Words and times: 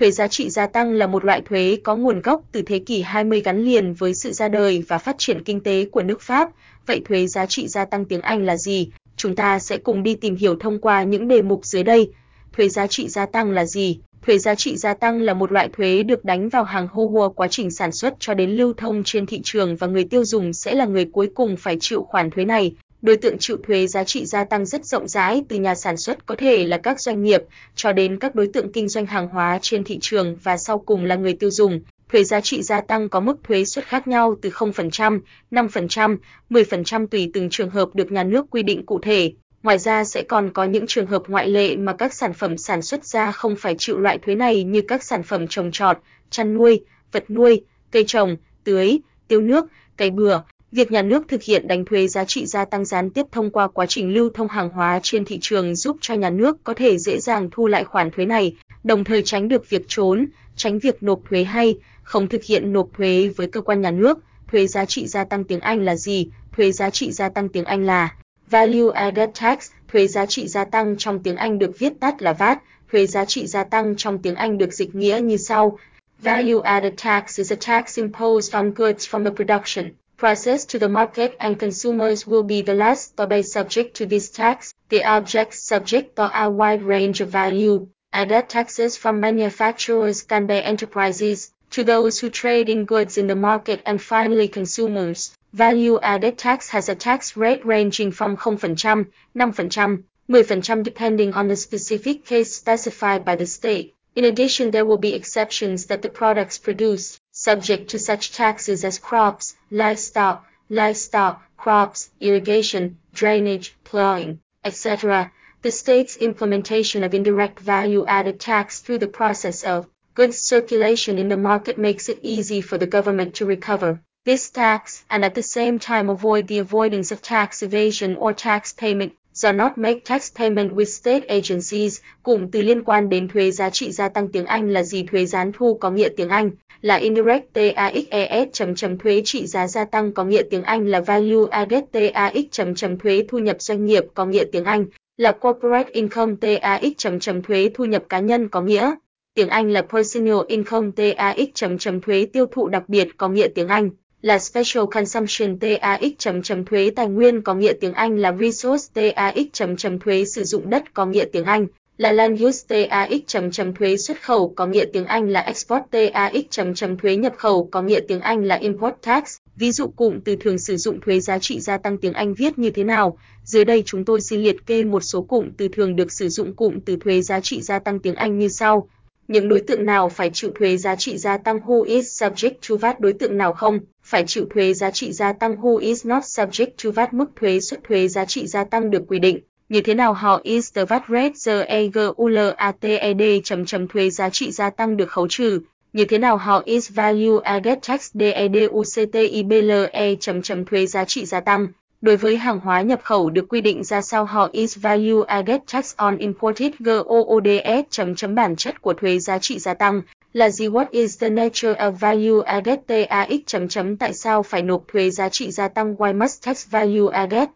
Thuế 0.00 0.10
giá 0.10 0.28
trị 0.28 0.50
gia 0.50 0.66
tăng 0.66 0.92
là 0.92 1.06
một 1.06 1.24
loại 1.24 1.42
thuế 1.48 1.78
có 1.84 1.96
nguồn 1.96 2.20
gốc 2.22 2.42
từ 2.52 2.62
thế 2.62 2.78
kỷ 2.78 3.02
20 3.02 3.40
gắn 3.40 3.64
liền 3.64 3.94
với 3.94 4.14
sự 4.14 4.32
ra 4.32 4.48
đời 4.48 4.84
và 4.88 4.98
phát 4.98 5.16
triển 5.18 5.44
kinh 5.44 5.60
tế 5.60 5.84
của 5.92 6.02
nước 6.02 6.20
Pháp. 6.20 6.50
Vậy 6.86 7.02
thuế 7.04 7.26
giá 7.26 7.46
trị 7.46 7.68
gia 7.68 7.84
tăng 7.84 8.04
tiếng 8.04 8.20
Anh 8.20 8.44
là 8.44 8.56
gì? 8.56 8.90
Chúng 9.16 9.36
ta 9.36 9.58
sẽ 9.58 9.76
cùng 9.76 10.02
đi 10.02 10.14
tìm 10.14 10.36
hiểu 10.36 10.56
thông 10.60 10.80
qua 10.80 11.02
những 11.02 11.28
đề 11.28 11.42
mục 11.42 11.64
dưới 11.64 11.82
đây. 11.82 12.12
Thuế 12.52 12.68
giá 12.68 12.86
trị 12.86 13.08
gia 13.08 13.26
tăng 13.26 13.50
là 13.50 13.64
gì? 13.64 13.98
Thuế 14.26 14.38
giá 14.38 14.54
trị 14.54 14.76
gia 14.76 14.94
tăng 14.94 15.20
là 15.22 15.34
một 15.34 15.52
loại 15.52 15.68
thuế 15.72 16.02
được 16.02 16.24
đánh 16.24 16.48
vào 16.48 16.64
hàng 16.64 16.88
hô 16.92 17.06
hùa 17.06 17.28
quá 17.28 17.48
trình 17.48 17.70
sản 17.70 17.92
xuất 17.92 18.14
cho 18.18 18.34
đến 18.34 18.50
lưu 18.50 18.72
thông 18.76 19.04
trên 19.04 19.26
thị 19.26 19.40
trường 19.44 19.76
và 19.76 19.86
người 19.86 20.04
tiêu 20.04 20.24
dùng 20.24 20.52
sẽ 20.52 20.74
là 20.74 20.84
người 20.84 21.04
cuối 21.04 21.30
cùng 21.34 21.56
phải 21.56 21.76
chịu 21.80 22.02
khoản 22.02 22.30
thuế 22.30 22.44
này. 22.44 22.74
Đối 23.02 23.16
tượng 23.16 23.38
chịu 23.38 23.56
thuế 23.66 23.86
giá 23.86 24.04
trị 24.04 24.26
gia 24.26 24.44
tăng 24.44 24.66
rất 24.66 24.84
rộng 24.84 25.08
rãi 25.08 25.42
từ 25.48 25.56
nhà 25.56 25.74
sản 25.74 25.96
xuất 25.96 26.26
có 26.26 26.34
thể 26.38 26.66
là 26.66 26.78
các 26.78 27.00
doanh 27.00 27.22
nghiệp 27.22 27.42
cho 27.74 27.92
đến 27.92 28.18
các 28.18 28.34
đối 28.34 28.46
tượng 28.46 28.72
kinh 28.72 28.88
doanh 28.88 29.06
hàng 29.06 29.28
hóa 29.28 29.58
trên 29.62 29.84
thị 29.84 29.98
trường 30.00 30.36
và 30.42 30.56
sau 30.56 30.78
cùng 30.78 31.04
là 31.04 31.16
người 31.16 31.32
tiêu 31.32 31.50
dùng. 31.50 31.80
Thuế 32.12 32.24
giá 32.24 32.40
trị 32.40 32.62
gia 32.62 32.80
tăng 32.80 33.08
có 33.08 33.20
mức 33.20 33.36
thuế 33.44 33.64
suất 33.64 33.84
khác 33.84 34.08
nhau 34.08 34.36
từ 34.42 34.50
0%, 34.50 35.20
5%, 35.50 36.16
10% 36.50 37.06
tùy 37.06 37.30
từng 37.34 37.50
trường 37.50 37.70
hợp 37.70 37.88
được 37.94 38.12
nhà 38.12 38.24
nước 38.24 38.46
quy 38.50 38.62
định 38.62 38.86
cụ 38.86 38.98
thể. 39.02 39.32
Ngoài 39.62 39.78
ra 39.78 40.04
sẽ 40.04 40.22
còn 40.22 40.50
có 40.52 40.64
những 40.64 40.86
trường 40.86 41.06
hợp 41.06 41.22
ngoại 41.28 41.48
lệ 41.48 41.76
mà 41.76 41.92
các 41.92 42.14
sản 42.14 42.32
phẩm 42.32 42.58
sản 42.58 42.82
xuất 42.82 43.04
ra 43.04 43.32
không 43.32 43.56
phải 43.56 43.74
chịu 43.78 43.98
loại 43.98 44.18
thuế 44.18 44.34
này 44.34 44.64
như 44.64 44.82
các 44.88 45.02
sản 45.02 45.22
phẩm 45.22 45.48
trồng 45.48 45.70
trọt, 45.72 45.98
chăn 46.30 46.54
nuôi, 46.54 46.84
vật 47.12 47.30
nuôi, 47.30 47.64
cây 47.90 48.04
trồng, 48.06 48.36
tưới, 48.64 48.98
tiêu 49.28 49.40
nước, 49.40 49.66
cây 49.96 50.10
bừa. 50.10 50.40
Việc 50.72 50.92
nhà 50.92 51.02
nước 51.02 51.28
thực 51.28 51.42
hiện 51.42 51.68
đánh 51.68 51.84
thuế 51.84 52.08
giá 52.08 52.24
trị 52.24 52.46
gia 52.46 52.64
tăng 52.64 52.84
gián 52.84 53.10
tiếp 53.10 53.26
thông 53.32 53.50
qua 53.50 53.68
quá 53.68 53.86
trình 53.86 54.14
lưu 54.14 54.30
thông 54.34 54.48
hàng 54.48 54.70
hóa 54.70 55.00
trên 55.02 55.24
thị 55.24 55.38
trường 55.40 55.74
giúp 55.74 55.96
cho 56.00 56.14
nhà 56.14 56.30
nước 56.30 56.64
có 56.64 56.74
thể 56.74 56.98
dễ 56.98 57.18
dàng 57.18 57.48
thu 57.52 57.66
lại 57.66 57.84
khoản 57.84 58.10
thuế 58.10 58.24
này, 58.24 58.56
đồng 58.84 59.04
thời 59.04 59.22
tránh 59.22 59.48
được 59.48 59.70
việc 59.70 59.82
trốn, 59.88 60.26
tránh 60.56 60.78
việc 60.78 61.02
nộp 61.02 61.20
thuế 61.30 61.44
hay 61.44 61.74
không 62.02 62.28
thực 62.28 62.44
hiện 62.44 62.72
nộp 62.72 62.88
thuế 62.96 63.30
với 63.36 63.46
cơ 63.46 63.60
quan 63.60 63.80
nhà 63.80 63.90
nước. 63.90 64.18
Thuế 64.52 64.66
giá 64.66 64.84
trị 64.84 65.06
gia 65.06 65.24
tăng 65.24 65.44
tiếng 65.44 65.60
Anh 65.60 65.84
là 65.84 65.96
gì? 65.96 66.28
Thuế 66.56 66.72
giá 66.72 66.90
trị 66.90 67.12
gia 67.12 67.28
tăng 67.28 67.48
tiếng 67.48 67.64
Anh 67.64 67.86
là 67.86 68.14
Value 68.50 68.92
Added 68.94 69.30
Tax, 69.40 69.70
thuế 69.92 70.06
giá 70.06 70.26
trị 70.26 70.48
gia 70.48 70.64
tăng 70.64 70.96
trong 70.98 71.22
tiếng 71.22 71.36
Anh 71.36 71.58
được 71.58 71.78
viết 71.78 71.92
tắt 72.00 72.22
là 72.22 72.32
VAT. 72.32 72.58
Thuế 72.92 73.06
giá 73.06 73.24
trị 73.24 73.46
gia 73.46 73.64
tăng 73.64 73.96
trong 73.96 74.18
tiếng 74.18 74.34
Anh 74.34 74.58
được 74.58 74.72
dịch 74.72 74.94
nghĩa 74.94 75.20
như 75.22 75.36
sau. 75.36 75.78
Value 76.22 76.60
Added 76.62 76.94
Tax 77.04 77.38
is 77.38 77.52
a 77.52 77.56
tax 77.66 77.98
imposed 77.98 78.54
on 78.54 78.74
goods 78.74 79.08
from 79.08 79.24
the 79.24 79.30
production 79.30 79.90
process 80.20 80.66
to 80.66 80.78
the 80.78 80.88
market 80.88 81.34
and 81.40 81.58
consumers 81.58 82.26
will 82.26 82.42
be 82.42 82.60
the 82.60 82.74
last 82.74 83.16
to 83.16 83.26
be 83.26 83.42
subject 83.42 83.96
to 83.96 84.04
this 84.04 84.28
tax. 84.28 84.74
The 84.90 85.02
objects 85.02 85.60
subject 85.60 86.16
to 86.16 86.30
a 86.38 86.50
wide 86.50 86.82
range 86.82 87.22
of 87.22 87.30
value 87.30 87.88
added 88.12 88.48
taxes 88.48 88.96
from 88.98 89.18
manufacturers 89.20 90.26
and 90.28 90.46
by 90.46 90.60
enterprises 90.60 91.52
to 91.70 91.84
those 91.84 92.18
who 92.18 92.28
trade 92.28 92.68
in 92.68 92.84
goods 92.84 93.16
in 93.16 93.28
the 93.28 93.36
market 93.36 93.80
and 93.86 94.02
finally 94.02 94.48
consumers. 94.48 95.32
Value 95.54 95.98
added 96.02 96.36
tax 96.36 96.68
has 96.68 96.88
a 96.88 96.94
tax 96.94 97.36
rate 97.36 97.64
ranging 97.64 98.12
from 98.12 98.36
0%, 98.36 99.08
5%, 99.36 100.02
10% 100.28 100.82
depending 100.82 101.32
on 101.32 101.48
the 101.48 101.56
specific 101.56 102.26
case 102.26 102.54
specified 102.54 103.24
by 103.24 103.36
the 103.36 103.46
state. 103.46 103.94
In 104.16 104.24
addition, 104.24 104.72
there 104.72 104.84
will 104.84 104.98
be 104.98 105.14
exceptions 105.14 105.86
that 105.86 106.02
the 106.02 106.08
products 106.08 106.58
produce, 106.58 107.20
subject 107.42 107.88
to 107.88 107.98
such 107.98 108.32
taxes 108.32 108.84
as 108.84 108.98
crops, 108.98 109.56
livestock, 109.70 110.44
livestock, 110.68 111.42
crops, 111.56 112.10
irrigation, 112.20 112.98
drainage, 113.14 113.74
plowing, 113.82 114.38
etc. 114.62 115.32
The 115.62 115.70
state's 115.70 116.18
implementation 116.18 117.02
of 117.02 117.14
indirect 117.14 117.58
value 117.58 118.04
added 118.06 118.40
tax 118.40 118.80
through 118.80 118.98
the 118.98 119.14
process 119.20 119.64
of 119.64 119.86
goods 120.14 120.38
circulation 120.38 121.16
in 121.16 121.30
the 121.30 121.36
market 121.38 121.78
makes 121.78 122.10
it 122.10 122.18
easy 122.20 122.60
for 122.60 122.76
the 122.76 122.92
government 122.96 123.34
to 123.36 123.46
recover 123.46 124.02
this 124.26 124.50
tax 124.50 125.02
and 125.08 125.24
at 125.24 125.34
the 125.34 125.42
same 125.42 125.78
time 125.78 126.10
avoid 126.10 126.46
the 126.46 126.58
avoidance 126.58 127.10
of 127.10 127.22
tax 127.22 127.62
evasion 127.62 128.16
or 128.16 128.34
tax 128.34 128.74
payment 128.74 129.14
do 129.40 129.52
not 129.52 129.78
make 129.78 130.04
tax 130.04 130.28
payment 130.28 130.74
with 130.74 130.88
state 130.88 131.24
agencies. 131.28 132.00
Cụm 132.22 132.50
từ 132.50 132.62
liên 132.62 132.82
quan 132.84 133.08
đến 133.08 133.28
thuế 133.28 133.50
giá 133.50 133.70
trị 133.70 133.92
gia 133.92 134.08
tăng 134.08 134.28
tiếng 134.28 134.46
Anh 134.46 134.70
là 134.70 134.82
gì? 134.82 135.02
Thuế 135.02 135.26
gián 135.26 135.52
thu 135.52 135.74
có 135.74 135.90
nghĩa 135.90 136.08
tiếng 136.16 136.28
Anh 136.28 136.50
là 136.82 136.96
indirect 136.96 137.52
taxes 137.52 138.48
chấm 138.52 138.74
chấm 138.74 138.98
thuế 138.98 139.22
trị 139.24 139.46
giá 139.46 139.66
gia 139.66 139.84
tăng 139.84 140.12
có 140.12 140.24
nghĩa 140.24 140.42
tiếng 140.50 140.62
Anh 140.62 140.86
là 140.86 141.00
value 141.00 141.50
added 141.50 141.84
tax, 141.92 142.34
chấm 142.50 142.74
chấm 142.74 142.98
thuế 142.98 143.24
thu 143.28 143.38
nhập 143.38 143.62
doanh 143.62 143.86
nghiệp 143.86 144.04
có 144.14 144.26
nghĩa 144.26 144.44
tiếng 144.52 144.64
Anh 144.64 144.86
là 145.16 145.32
corporate 145.32 145.90
income 145.92 146.34
tax, 146.40 146.84
chấm 146.96 147.20
chấm 147.20 147.42
thuế 147.42 147.70
thu 147.74 147.84
nhập 147.84 148.02
cá 148.08 148.20
nhân 148.20 148.48
có 148.48 148.60
nghĩa 148.60 148.94
tiếng 149.34 149.48
Anh 149.48 149.70
là 149.70 149.82
personal 149.82 150.38
income 150.48 150.90
tax, 150.96 151.36
chấm 151.54 151.78
chấm 151.78 152.00
thuế 152.00 152.26
tiêu 152.32 152.46
thụ 152.46 152.68
đặc 152.68 152.88
biệt 152.88 153.08
có 153.16 153.28
nghĩa 153.28 153.48
tiếng 153.54 153.68
Anh 153.68 153.90
là 154.22 154.38
Special 154.38 154.84
Consumption 154.90 155.58
TAX, 155.58 156.02
chấm 156.18 156.42
chấm 156.42 156.64
thuế 156.64 156.90
tài 156.96 157.08
nguyên 157.08 157.42
có 157.42 157.54
nghĩa 157.54 157.72
tiếng 157.80 157.92
Anh 157.92 158.18
là 158.18 158.36
Resource 158.40 159.12
TAX, 159.12 159.36
chấm 159.52 159.76
chấm 159.76 159.98
thuế 159.98 160.24
sử 160.24 160.44
dụng 160.44 160.70
đất 160.70 160.94
có 160.94 161.06
nghĩa 161.06 161.24
tiếng 161.32 161.44
Anh 161.44 161.66
là 162.00 162.12
Land 162.12 162.44
Use 162.44 162.64
TAX 162.68 163.20
chấm 163.26 163.50
chấm 163.50 163.74
thuế 163.74 163.96
xuất 163.96 164.22
khẩu, 164.22 164.52
có 164.56 164.66
nghĩa 164.66 164.84
tiếng 164.92 165.04
Anh 165.04 165.28
là 165.28 165.40
Export 165.40 165.82
TAX 165.90 166.44
chấm 166.50 166.74
chấm 166.74 166.96
thuế 166.96 167.16
nhập 167.16 167.32
khẩu, 167.36 167.68
có 167.72 167.82
nghĩa 167.82 168.00
tiếng 168.08 168.20
Anh 168.20 168.44
là 168.44 168.54
Import 168.54 168.94
Tax. 169.02 169.36
Ví 169.56 169.72
dụ 169.72 169.86
cụm 169.86 170.20
từ 170.20 170.36
thường 170.36 170.58
sử 170.58 170.76
dụng 170.76 171.00
thuế 171.00 171.20
giá 171.20 171.38
trị 171.38 171.60
gia 171.60 171.78
tăng 171.78 171.98
tiếng 171.98 172.12
Anh 172.12 172.34
viết 172.34 172.58
như 172.58 172.70
thế 172.70 172.84
nào? 172.84 173.18
Dưới 173.44 173.64
đây 173.64 173.82
chúng 173.86 174.04
tôi 174.04 174.20
xin 174.20 174.40
liệt 174.40 174.66
kê 174.66 174.84
một 174.84 175.00
số 175.00 175.22
cụm 175.22 175.50
từ 175.56 175.68
thường 175.68 175.96
được 175.96 176.12
sử 176.12 176.28
dụng 176.28 176.56
cụm 176.56 176.80
từ 176.80 176.96
thuế 176.96 177.22
giá 177.22 177.40
trị 177.40 177.62
gia 177.62 177.78
tăng 177.78 177.98
tiếng 177.98 178.14
Anh 178.14 178.38
như 178.38 178.48
sau. 178.48 178.88
Những 179.28 179.48
đối 179.48 179.60
tượng 179.60 179.86
nào 179.86 180.08
phải 180.08 180.30
chịu 180.32 180.50
thuế 180.58 180.76
giá 180.76 180.96
trị 180.96 181.18
gia 181.18 181.38
tăng 181.38 181.58
who 181.58 181.82
is 181.82 182.22
subject 182.22 182.54
to 182.68 182.76
VAT 182.76 183.00
đối 183.00 183.12
tượng 183.12 183.38
nào 183.38 183.52
không? 183.52 183.78
phải 184.02 184.24
chịu 184.26 184.46
thuế 184.50 184.74
giá 184.74 184.90
trị 184.90 185.12
gia 185.12 185.32
tăng 185.32 185.56
who 185.56 185.76
is 185.76 186.06
not 186.06 186.22
subject 186.22 186.70
to 186.84 186.90
VAT 186.90 187.14
mức 187.14 187.30
thuế 187.36 187.60
suất 187.60 187.84
thuế 187.84 188.08
giá 188.08 188.24
trị 188.24 188.46
gia 188.46 188.64
tăng 188.64 188.90
được 188.90 189.02
quy 189.08 189.18
định. 189.18 189.38
Như 189.70 189.80
thế 189.80 189.94
nào 189.94 190.12
họ? 190.12 190.40
Is 190.42 190.74
the 190.74 190.84
VAT 190.84 191.02
rate 191.08 191.32
the 191.46 191.62
EGULATED 191.62 193.22
chấm 193.44 193.66
chấm 193.66 193.88
thuế 193.88 194.10
giá 194.10 194.30
trị 194.30 194.50
gia 194.50 194.70
tăng 194.70 194.96
được 194.96 195.10
khấu 195.10 195.28
trừ. 195.28 195.60
Như 195.92 196.04
thế 196.04 196.18
nào 196.18 196.36
họ? 196.36 196.62
Is 196.64 196.90
value 196.94 197.40
added 197.42 197.78
tax 197.88 198.10
DEDUCTIBLE 198.14 199.88
chấm 200.20 200.42
chấm 200.42 200.64
thuế 200.64 200.86
giá 200.86 201.04
trị 201.04 201.24
gia 201.24 201.40
tăng. 201.40 201.66
Đối 202.00 202.16
với 202.16 202.36
hàng 202.36 202.60
hóa 202.60 202.82
nhập 202.82 203.00
khẩu 203.02 203.30
được 203.30 203.48
quy 203.48 203.60
định 203.60 203.84
ra 203.84 204.00
sao 204.00 204.24
họ? 204.24 204.48
Is 204.52 204.78
value 204.78 205.22
added 205.26 205.60
tax 205.72 205.94
on 205.96 206.18
imported 206.18 206.72
goods 206.78 207.86
chấm 207.90 208.14
chấm 208.14 208.34
bản 208.34 208.56
chất 208.56 208.82
của 208.82 208.92
thuế 208.92 209.18
giá 209.18 209.38
trị 209.38 209.58
gia 209.58 209.74
tăng? 209.74 210.02
Là 210.32 210.50
gì? 210.50 210.68
What 210.68 210.86
is 210.90 211.20
the 211.20 211.28
nature 211.28 211.72
of 211.72 211.90
value 211.90 212.42
added 212.44 212.78
tax 212.86 213.28
chấm 213.46 213.68
chấm 213.68 213.96
tại 213.96 214.14
sao 214.14 214.42
phải 214.42 214.62
nộp 214.62 214.82
thuế 214.92 215.10
giá 215.10 215.28
trị 215.28 215.50
gia 215.50 215.68
tăng? 215.68 215.94
Why 215.94 216.18
must 216.18 216.44
tax 216.44 216.70
value 216.70 217.12
added 217.12 217.48